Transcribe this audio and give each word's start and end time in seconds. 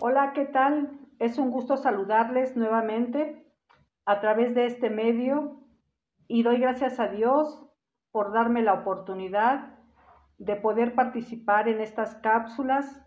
Hola, 0.00 0.32
¿qué 0.34 0.44
tal? 0.44 1.00
Es 1.18 1.38
un 1.38 1.50
gusto 1.50 1.76
saludarles 1.76 2.56
nuevamente 2.56 3.46
a 4.04 4.20
través 4.20 4.54
de 4.54 4.66
este 4.66 4.90
medio 4.90 5.60
y 6.28 6.42
doy 6.42 6.58
gracias 6.58 7.00
a 7.00 7.08
Dios 7.08 7.66
por 8.12 8.32
darme 8.32 8.62
la 8.62 8.74
oportunidad 8.74 9.78
de 10.38 10.56
poder 10.56 10.94
participar 10.94 11.68
en 11.68 11.80
estas 11.80 12.14
cápsulas 12.16 13.02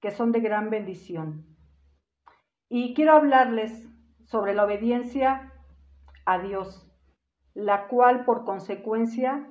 que 0.00 0.10
son 0.10 0.32
de 0.32 0.40
gran 0.40 0.68
bendición. 0.68 1.46
Y 2.74 2.94
quiero 2.94 3.12
hablarles 3.12 3.86
sobre 4.24 4.54
la 4.54 4.64
obediencia 4.64 5.52
a 6.24 6.38
Dios, 6.38 6.90
la 7.52 7.86
cual 7.86 8.24
por 8.24 8.46
consecuencia 8.46 9.46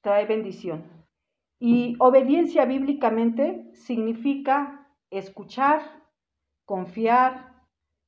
trae 0.00 0.24
bendición. 0.24 1.04
Y 1.58 1.96
obediencia 1.98 2.64
bíblicamente 2.64 3.70
significa 3.74 4.88
escuchar, 5.10 5.82
confiar, 6.64 7.62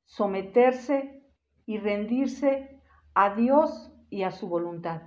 someterse 0.06 1.22
y 1.66 1.76
rendirse 1.76 2.80
a 3.14 3.34
Dios 3.34 3.92
y 4.08 4.22
a 4.22 4.30
su 4.30 4.48
voluntad. 4.48 5.02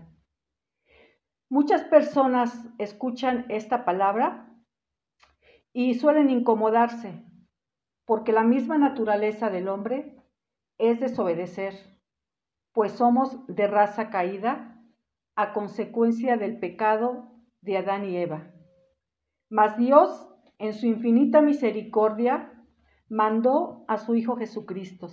Muchas 1.49 1.83
personas 1.85 2.63
escuchan 2.77 3.47
esta 3.49 3.85
palabra 3.85 4.55
y 5.73 5.95
suelen 5.95 6.29
incomodarse 6.29 7.27
porque 8.09 8.31
la 8.31 8.41
misma 8.41 8.79
naturaleza 8.79 9.51
del 9.51 9.67
hombre 9.67 10.15
es 10.79 10.99
desobedecer, 10.99 11.75
pues 12.73 12.93
somos 12.93 13.45
de 13.45 13.67
raza 13.67 14.09
caída 14.09 14.81
a 15.35 15.53
consecuencia 15.53 16.35
del 16.35 16.57
pecado 16.57 17.31
de 17.61 17.77
Adán 17.77 18.05
y 18.05 18.17
Eva. 18.17 18.51
Mas 19.47 19.77
Dios, 19.77 20.27
en 20.57 20.73
su 20.73 20.87
infinita 20.87 21.41
misericordia, 21.41 22.51
mandó 23.09 23.85
a 23.87 23.99
su 23.99 24.15
Hijo 24.15 24.37
Jesucristo 24.37 25.09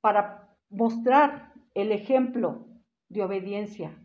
para 0.00 0.56
mostrar 0.68 1.52
el 1.74 1.92
ejemplo 1.92 2.66
de 3.08 3.22
obediencia, 3.22 3.96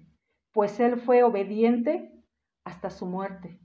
pues 0.52 0.80
Él 0.80 0.97
fue 0.97 1.23
obediente 1.23 2.23
hasta 2.66 2.92
su 2.92 3.08
muerte, 3.08 3.59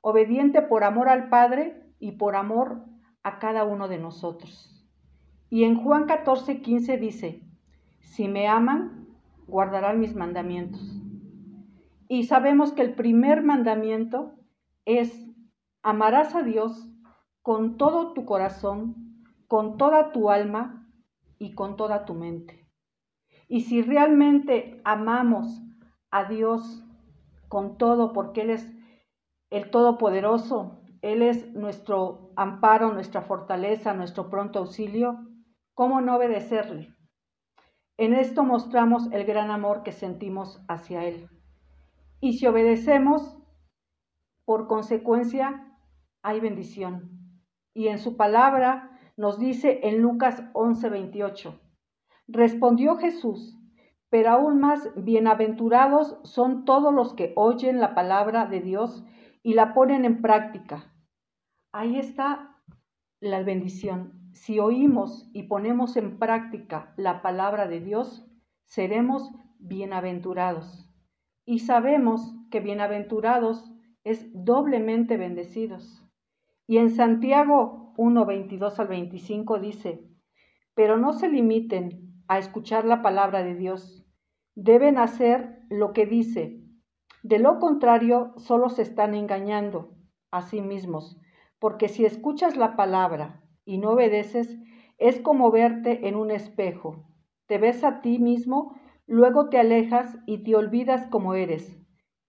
obediente 0.00 0.62
por 0.62 0.82
amor 0.82 1.10
al 1.10 1.28
Padre 1.28 1.92
y 1.98 2.12
por 2.12 2.36
amor 2.36 2.95
a 3.26 3.40
cada 3.40 3.64
uno 3.64 3.88
de 3.88 3.98
nosotros. 3.98 4.72
Y 5.50 5.64
en 5.64 5.82
Juan 5.82 6.06
14, 6.06 6.62
15 6.62 6.96
dice, 6.96 7.42
si 7.98 8.28
me 8.28 8.46
aman, 8.46 9.08
guardarán 9.48 9.98
mis 9.98 10.14
mandamientos. 10.14 10.80
Y 12.08 12.22
sabemos 12.26 12.72
que 12.72 12.82
el 12.82 12.94
primer 12.94 13.42
mandamiento 13.42 14.36
es, 14.84 15.28
amarás 15.82 16.36
a 16.36 16.44
Dios 16.44 16.88
con 17.42 17.76
todo 17.78 18.12
tu 18.12 18.24
corazón, 18.24 19.24
con 19.48 19.76
toda 19.76 20.12
tu 20.12 20.30
alma 20.30 20.88
y 21.40 21.54
con 21.54 21.74
toda 21.76 22.04
tu 22.04 22.14
mente. 22.14 22.64
Y 23.48 23.62
si 23.62 23.82
realmente 23.82 24.80
amamos 24.84 25.62
a 26.12 26.28
Dios 26.28 26.84
con 27.48 27.76
todo, 27.76 28.12
porque 28.12 28.42
Él 28.42 28.50
es 28.50 28.72
el 29.50 29.68
Todopoderoso, 29.72 30.80
Él 31.02 31.22
es 31.22 31.52
nuestro 31.52 32.32
amparo, 32.36 32.92
nuestra 32.92 33.22
fortaleza, 33.22 33.94
nuestro 33.94 34.30
pronto 34.30 34.60
auxilio, 34.60 35.18
¿cómo 35.74 36.00
no 36.00 36.16
obedecerle? 36.16 36.94
En 37.98 38.14
esto 38.14 38.44
mostramos 38.44 39.10
el 39.12 39.24
gran 39.24 39.50
amor 39.50 39.82
que 39.82 39.92
sentimos 39.92 40.62
hacia 40.68 41.04
Él. 41.04 41.28
Y 42.20 42.34
si 42.34 42.46
obedecemos, 42.46 43.38
por 44.44 44.66
consecuencia, 44.66 45.76
hay 46.22 46.40
bendición. 46.40 47.10
Y 47.74 47.88
en 47.88 47.98
su 47.98 48.16
palabra 48.16 48.98
nos 49.16 49.38
dice 49.38 49.80
en 49.82 50.00
Lucas 50.02 50.42
11:28, 50.52 51.58
Respondió 52.28 52.96
Jesús, 52.96 53.56
pero 54.10 54.30
aún 54.30 54.60
más 54.60 54.90
bienaventurados 54.96 56.18
son 56.24 56.64
todos 56.64 56.92
los 56.92 57.14
que 57.14 57.32
oyen 57.36 57.80
la 57.80 57.94
palabra 57.94 58.46
de 58.46 58.60
Dios 58.60 59.04
y 59.46 59.54
la 59.54 59.74
ponen 59.74 60.04
en 60.04 60.22
práctica. 60.22 60.92
Ahí 61.70 62.00
está 62.00 62.56
la 63.20 63.44
bendición. 63.44 64.32
Si 64.32 64.58
oímos 64.58 65.30
y 65.32 65.44
ponemos 65.44 65.96
en 65.96 66.18
práctica 66.18 66.92
la 66.96 67.22
palabra 67.22 67.68
de 67.68 67.78
Dios, 67.78 68.26
seremos 68.64 69.30
bienaventurados. 69.60 70.92
Y 71.44 71.60
sabemos 71.60 72.34
que 72.50 72.58
bienaventurados 72.58 73.72
es 74.02 74.28
doblemente 74.34 75.16
bendecidos. 75.16 76.04
Y 76.66 76.78
en 76.78 76.90
Santiago 76.90 77.94
1, 77.98 78.26
22 78.26 78.80
al 78.80 78.88
25 78.88 79.60
dice, 79.60 80.10
pero 80.74 80.98
no 80.98 81.12
se 81.12 81.28
limiten 81.28 82.20
a 82.26 82.38
escuchar 82.38 82.84
la 82.84 83.00
palabra 83.00 83.44
de 83.44 83.54
Dios. 83.54 84.04
Deben 84.56 84.98
hacer 84.98 85.60
lo 85.70 85.92
que 85.92 86.04
dice. 86.04 86.65
De 87.28 87.40
lo 87.40 87.58
contrario, 87.58 88.34
solo 88.36 88.68
se 88.68 88.82
están 88.82 89.12
engañando 89.12 89.90
a 90.30 90.42
sí 90.42 90.60
mismos, 90.60 91.20
porque 91.58 91.88
si 91.88 92.04
escuchas 92.04 92.56
la 92.56 92.76
palabra 92.76 93.42
y 93.64 93.78
no 93.78 93.94
obedeces, 93.94 94.56
es 94.98 95.18
como 95.18 95.50
verte 95.50 96.06
en 96.06 96.14
un 96.14 96.30
espejo. 96.30 97.04
Te 97.46 97.58
ves 97.58 97.82
a 97.82 98.00
ti 98.00 98.20
mismo, 98.20 98.78
luego 99.08 99.48
te 99.48 99.58
alejas 99.58 100.16
y 100.24 100.44
te 100.44 100.54
olvidas 100.54 101.08
como 101.08 101.34
eres. 101.34 101.76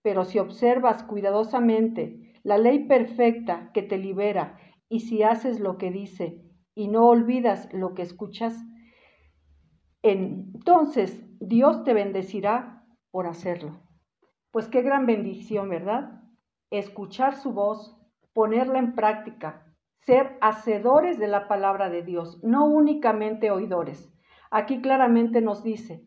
Pero 0.01 0.25
si 0.25 0.39
observas 0.39 1.03
cuidadosamente 1.03 2.33
la 2.41 2.57
ley 2.57 2.87
perfecta 2.87 3.69
que 3.75 3.83
te 3.83 3.99
libera 3.99 4.57
y 4.89 5.01
si 5.01 5.21
haces 5.21 5.59
lo 5.59 5.77
que 5.77 5.91
dice 5.91 6.41
y 6.73 6.87
no 6.87 7.05
olvidas 7.05 7.71
lo 7.71 7.93
que 7.93 8.01
escuchas, 8.01 8.65
entonces 10.01 11.23
Dios 11.39 11.83
te 11.83 11.93
bendecirá 11.93 12.83
por 13.11 13.27
hacerlo. 13.27 13.86
Pues 14.51 14.67
qué 14.67 14.81
gran 14.81 15.05
bendición, 15.05 15.69
¿verdad? 15.69 16.21
Escuchar 16.71 17.35
su 17.35 17.53
voz, 17.53 17.97
ponerla 18.33 18.79
en 18.79 18.95
práctica, 18.95 19.65
ser 19.99 20.37
hacedores 20.41 21.19
de 21.19 21.27
la 21.27 21.47
palabra 21.47 21.89
de 21.89 22.03
Dios, 22.03 22.41
no 22.43 22.65
únicamente 22.65 23.51
oidores. 23.51 24.11
Aquí 24.49 24.81
claramente 24.81 25.41
nos 25.41 25.63
dice, 25.63 26.05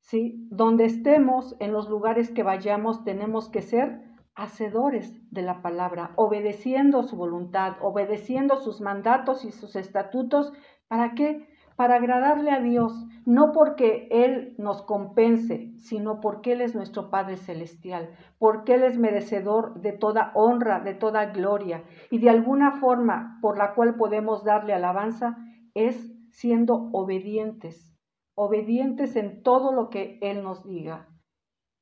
¿sí? 0.00 0.48
Donde 0.50 0.86
estemos, 0.86 1.56
en 1.60 1.72
los 1.72 1.88
lugares 1.88 2.30
que 2.30 2.42
vayamos, 2.42 3.04
tenemos 3.04 3.48
que 3.50 3.62
ser 3.62 4.00
hacedores 4.34 5.12
de 5.30 5.42
la 5.42 5.60
palabra, 5.60 6.12
obedeciendo 6.16 7.02
su 7.02 7.16
voluntad, 7.16 7.76
obedeciendo 7.82 8.56
sus 8.56 8.80
mandatos 8.80 9.44
y 9.44 9.52
sus 9.52 9.76
estatutos. 9.76 10.52
¿Para 10.88 11.14
qué? 11.14 11.46
Para 11.82 11.96
agradarle 11.96 12.52
a 12.52 12.60
Dios, 12.60 12.92
no 13.26 13.50
porque 13.50 14.06
Él 14.12 14.54
nos 14.56 14.82
compense, 14.82 15.72
sino 15.78 16.20
porque 16.20 16.52
Él 16.52 16.60
es 16.60 16.76
nuestro 16.76 17.10
Padre 17.10 17.36
Celestial, 17.36 18.10
porque 18.38 18.74
Él 18.74 18.84
es 18.84 18.98
merecedor 18.98 19.80
de 19.80 19.90
toda 19.90 20.30
honra, 20.36 20.78
de 20.78 20.94
toda 20.94 21.32
gloria, 21.32 21.82
y 22.08 22.18
de 22.20 22.30
alguna 22.30 22.78
forma 22.78 23.40
por 23.42 23.58
la 23.58 23.74
cual 23.74 23.96
podemos 23.96 24.44
darle 24.44 24.74
alabanza 24.74 25.38
es 25.74 26.14
siendo 26.30 26.88
obedientes, 26.92 27.92
obedientes 28.36 29.16
en 29.16 29.42
todo 29.42 29.72
lo 29.72 29.90
que 29.90 30.20
Él 30.22 30.44
nos 30.44 30.64
diga. 30.64 31.08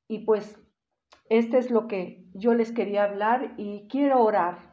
Y 0.07 0.25
pues, 0.25 0.59
este 1.29 1.59
es 1.59 1.69
lo 1.69 1.87
que 1.87 2.25
yo 2.33 2.55
les 2.55 2.71
quería 2.71 3.03
hablar 3.03 3.53
y 3.57 3.87
quiero 3.87 4.23
orar 4.23 4.70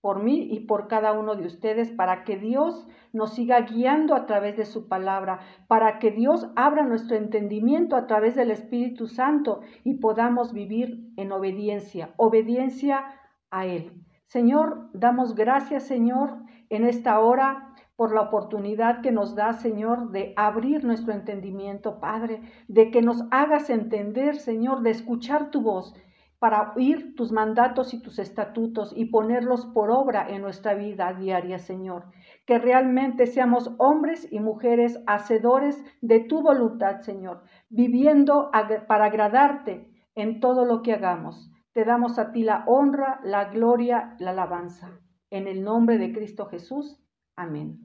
por 0.00 0.22
mí 0.22 0.48
y 0.50 0.60
por 0.60 0.88
cada 0.88 1.12
uno 1.12 1.34
de 1.34 1.46
ustedes, 1.46 1.90
para 1.90 2.24
que 2.24 2.36
Dios 2.36 2.88
nos 3.12 3.34
siga 3.34 3.60
guiando 3.60 4.14
a 4.14 4.26
través 4.26 4.56
de 4.56 4.64
su 4.64 4.88
palabra, 4.88 5.40
para 5.68 5.98
que 5.98 6.10
Dios 6.10 6.48
abra 6.56 6.84
nuestro 6.84 7.16
entendimiento 7.16 7.96
a 7.96 8.06
través 8.06 8.34
del 8.34 8.50
Espíritu 8.50 9.06
Santo 9.06 9.60
y 9.84 9.94
podamos 9.94 10.52
vivir 10.52 11.12
en 11.16 11.32
obediencia, 11.32 12.14
obediencia 12.16 13.04
a 13.50 13.66
Él. 13.66 13.92
Señor, 14.26 14.88
damos 14.94 15.34
gracias, 15.34 15.84
Señor, 15.84 16.36
en 16.68 16.84
esta 16.84 17.18
hora 17.18 17.74
por 17.96 18.14
la 18.14 18.22
oportunidad 18.22 19.02
que 19.02 19.12
nos 19.12 19.34
da, 19.34 19.52
Señor, 19.52 20.10
de 20.10 20.32
abrir 20.36 20.84
nuestro 20.84 21.12
entendimiento, 21.12 22.00
Padre, 22.00 22.40
de 22.66 22.90
que 22.90 23.02
nos 23.02 23.24
hagas 23.30 23.68
entender, 23.68 24.36
Señor, 24.36 24.80
de 24.80 24.90
escuchar 24.90 25.50
tu 25.50 25.60
voz 25.60 25.94
para 26.40 26.72
oír 26.74 27.14
tus 27.14 27.32
mandatos 27.32 27.92
y 27.92 28.02
tus 28.02 28.18
estatutos 28.18 28.92
y 28.96 29.04
ponerlos 29.04 29.66
por 29.66 29.90
obra 29.90 30.26
en 30.28 30.40
nuestra 30.40 30.72
vida 30.74 31.12
diaria, 31.12 31.58
Señor. 31.58 32.06
Que 32.46 32.58
realmente 32.58 33.26
seamos 33.26 33.70
hombres 33.76 34.26
y 34.32 34.40
mujeres 34.40 34.98
hacedores 35.06 35.84
de 36.00 36.20
tu 36.20 36.42
voluntad, 36.42 37.02
Señor, 37.02 37.42
viviendo 37.68 38.50
para 38.88 39.04
agradarte 39.04 39.86
en 40.14 40.40
todo 40.40 40.64
lo 40.64 40.82
que 40.82 40.94
hagamos. 40.94 41.52
Te 41.72 41.84
damos 41.84 42.18
a 42.18 42.32
ti 42.32 42.42
la 42.42 42.64
honra, 42.66 43.20
la 43.22 43.44
gloria, 43.50 44.16
la 44.18 44.30
alabanza. 44.30 44.98
En 45.28 45.46
el 45.46 45.62
nombre 45.62 45.98
de 45.98 46.10
Cristo 46.10 46.46
Jesús. 46.46 46.98
Amén. 47.36 47.80